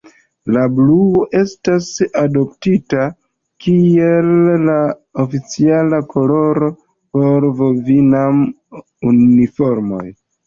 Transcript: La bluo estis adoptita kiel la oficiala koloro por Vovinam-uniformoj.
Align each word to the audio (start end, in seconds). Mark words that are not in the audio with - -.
La 0.53 0.61
bluo 0.75 1.19
estis 1.39 1.89
adoptita 2.21 3.03
kiel 3.65 4.31
la 4.69 4.77
oficiala 5.25 5.99
koloro 6.15 6.69
por 7.19 7.45
Vovinam-uniformoj. 7.61 10.03